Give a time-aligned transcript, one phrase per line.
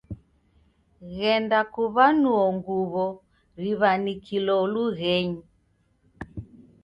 [1.15, 3.07] Ghenda kuw'anuo nguw'o
[3.61, 5.43] riw'anikilo lughenyi.